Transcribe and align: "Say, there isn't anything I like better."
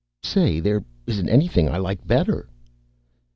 "Say, 0.23 0.59
there 0.59 0.83
isn't 1.05 1.29
anything 1.29 1.69
I 1.69 1.77
like 1.77 2.07
better." 2.07 2.49